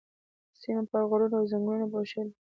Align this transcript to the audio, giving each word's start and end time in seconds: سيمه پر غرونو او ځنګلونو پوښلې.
سيمه 0.61 0.83
پر 0.91 1.01
غرونو 1.09 1.35
او 1.39 1.45
ځنګلونو 1.51 1.85
پوښلې. 1.93 2.31